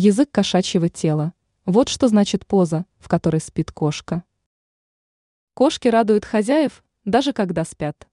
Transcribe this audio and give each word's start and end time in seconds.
Язык 0.00 0.30
кошачьего 0.30 0.88
тела. 0.88 1.34
Вот 1.66 1.88
что 1.88 2.06
значит 2.06 2.46
поза, 2.46 2.86
в 3.00 3.08
которой 3.08 3.40
спит 3.40 3.72
кошка. 3.72 4.22
Кошки 5.54 5.88
радуют 5.88 6.24
хозяев, 6.24 6.84
даже 7.04 7.32
когда 7.32 7.64
спят. 7.64 8.06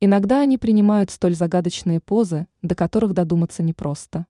Иногда 0.00 0.40
они 0.40 0.56
принимают 0.56 1.10
столь 1.10 1.34
загадочные 1.34 2.00
позы, 2.00 2.46
до 2.62 2.74
которых 2.74 3.12
додуматься 3.12 3.62
непросто. 3.62 4.24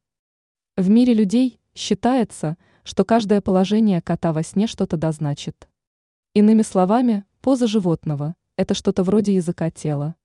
В 0.77 0.89
мире 0.89 1.15
людей 1.15 1.61
считается, 1.73 2.57
что 2.83 3.05
каждое 3.05 3.41
положение 3.41 4.03
кота 4.03 4.33
во 4.33 4.43
сне 4.43 4.67
что-то 4.67 4.97
дозначит. 4.97 5.69
Иными 6.35 6.63
словами, 6.63 7.25
поза 7.43 7.69
животного– 7.69 8.35
это 8.57 8.75
что-то 8.75 9.05
вроде 9.05 9.37
языка 9.37 9.71
тела. 9.71 10.17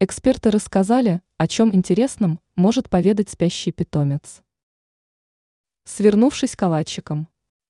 Эксперты 0.00 0.50
рассказали, 0.50 1.22
о 1.36 1.46
чем 1.46 1.72
интересном 1.72 2.40
может 2.56 2.90
поведать 2.90 3.30
спящий 3.30 3.70
питомец. 3.70 4.42
Свернувшись 5.84 6.54
калачиком. 6.54 7.26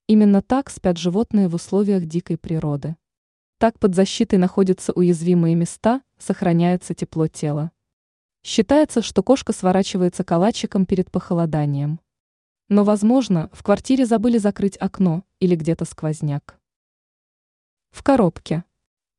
Именно 0.07 0.43
так 0.43 0.69
спят 0.69 0.99
животные 0.99 1.49
в 1.49 1.55
условиях 1.55 2.05
дикой 2.05 2.37
природы. 2.37 2.97
Так 3.57 3.79
под 3.79 3.95
защитой 3.95 4.37
находятся 4.37 4.93
уязвимые 4.93 5.55
места, 5.55 6.03
сохраняется 6.19 6.95
тепло 6.95 7.27
тела. 7.27 7.73
Считается, 8.45 9.01
что 9.01 9.23
кошка 9.23 9.55
сворачивается 9.55 10.25
калачиком 10.25 10.85
перед 10.85 11.11
похолоданием. 11.11 12.01
Но, 12.69 12.85
возможно, 12.85 13.49
в 13.55 13.63
квартире 13.63 14.05
забыли 14.05 14.37
закрыть 14.37 14.77
окно 14.77 15.25
или 15.41 15.57
где-то 15.57 15.87
сквозняк. 15.87 16.61
В 17.93 18.03
коробке. 18.03 18.65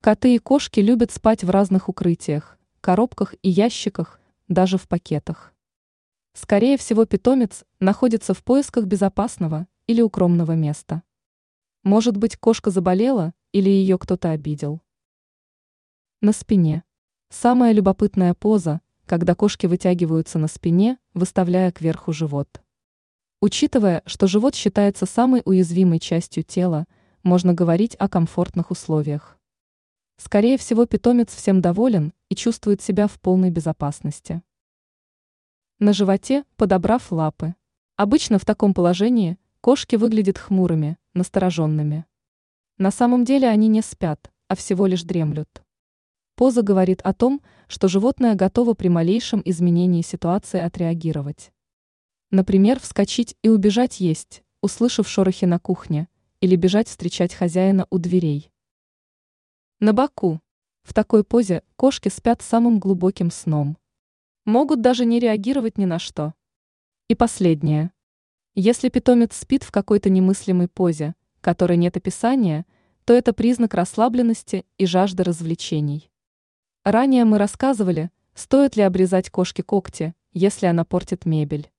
Коты 0.02 0.36
и 0.36 0.38
кошки 0.38 0.82
любят 0.82 1.12
спать 1.12 1.44
в 1.44 1.50
разных 1.50 1.90
укрытиях, 1.90 2.60
коробках 2.80 3.34
и 3.42 3.50
ящиках, 3.50 4.20
даже 4.48 4.78
в 4.78 4.88
пакетах. 4.88 5.54
Скорее 6.34 6.78
всего, 6.78 7.06
питомец 7.06 7.64
находится 7.84 8.34
в 8.34 8.44
поисках 8.44 8.86
безопасного 8.86 9.68
или 9.88 10.02
укромного 10.02 10.54
места. 10.54 11.04
Может 11.84 12.18
быть, 12.18 12.38
кошка 12.38 12.72
заболела 12.72 13.34
или 13.52 13.70
ее 13.70 13.98
кто-то 13.98 14.32
обидел. 14.32 14.82
На 16.22 16.32
спине. 16.32 16.84
Самая 17.30 17.74
любопытная 17.74 18.34
поза, 18.34 18.82
когда 19.06 19.36
кошки 19.36 19.66
вытягиваются 19.66 20.40
на 20.40 20.48
спине, 20.48 20.98
выставляя 21.14 21.72
кверху 21.72 22.14
живот. 22.14 22.62
Учитывая, 23.42 24.02
что 24.06 24.28
живот 24.28 24.56
считается 24.56 25.06
самой 25.06 25.42
уязвимой 25.44 26.00
частью 26.00 26.44
тела, 26.44 26.86
можно 27.24 27.54
говорить 27.54 27.96
о 28.00 28.08
комфортных 28.08 28.72
условиях. 28.72 29.38
Скорее 30.18 30.58
всего, 30.58 30.86
питомец 30.86 31.34
всем 31.34 31.62
доволен 31.62 32.14
и 32.30 32.36
чувствует 32.36 32.82
себя 32.82 33.08
в 33.08 33.20
полной 33.20 33.50
безопасности 33.50 34.42
на 35.84 35.92
животе, 35.92 36.46
подобрав 36.56 37.12
лапы. 37.12 37.56
Обычно 38.04 38.38
в 38.38 38.44
таком 38.44 38.74
положении 38.74 39.38
кошки 39.62 39.96
выглядят 39.96 40.38
хмурыми, 40.38 40.98
настороженными. 41.14 42.04
На 42.78 42.92
самом 42.92 43.24
деле 43.24 43.48
они 43.48 43.70
не 43.70 43.82
спят, 43.82 44.30
а 44.50 44.58
всего 44.58 44.88
лишь 44.88 45.04
дремлют. 45.04 45.64
Поза 46.36 46.64
говорит 46.64 47.00
о 47.04 47.14
том, 47.14 47.42
что 47.70 47.88
животное 47.88 48.36
готово 48.36 48.74
при 48.74 48.90
малейшем 48.90 49.42
изменении 49.46 50.02
ситуации 50.02 50.60
отреагировать. 50.60 51.54
Например, 52.30 52.78
вскочить 52.78 53.38
и 53.42 53.48
убежать 53.48 54.02
есть, 54.02 54.44
услышав 54.60 55.08
шорохи 55.08 55.46
на 55.46 55.58
кухне, 55.58 56.10
или 56.42 56.58
бежать 56.58 56.90
встречать 56.90 57.34
хозяина 57.34 57.88
у 57.90 58.00
дверей. 58.00 58.52
На 59.80 59.94
боку. 59.94 60.42
В 60.82 60.94
такой 60.94 61.24
позе 61.24 61.64
кошки 61.78 62.10
спят 62.10 62.42
самым 62.42 62.80
глубоким 62.80 63.32
сном. 63.32 63.78
Могут 64.44 64.82
даже 64.82 65.06
не 65.06 65.22
реагировать 65.22 65.78
ни 65.78 65.86
на 65.86 66.00
что. 66.00 66.34
И 67.10 67.16
последнее. 67.16 67.92
Если 68.56 68.88
питомец 68.88 69.36
спит 69.36 69.64
в 69.64 69.72
какой-то 69.72 70.10
немыслимой 70.10 70.70
позе, 70.70 71.16
которой 71.42 71.76
нет 71.76 71.98
описания, 71.98 72.66
то 73.04 73.14
это 73.14 73.34
признак 73.34 73.74
расслабленности 73.74 74.66
и 74.78 74.86
жажды 74.86 75.24
развлечений. 75.24 76.10
Ранее 76.86 77.26
мы 77.26 77.40
рассказывали, 77.40 78.10
стоит 78.36 78.78
ли 78.78 78.84
обрезать 78.84 79.30
кошке 79.30 79.64
когти, 79.64 80.14
если 80.32 80.66
она 80.66 80.86
портит 80.86 81.26
мебель. 81.26 81.70